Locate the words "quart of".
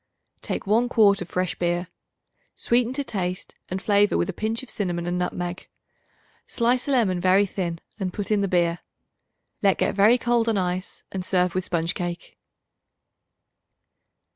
0.89-1.29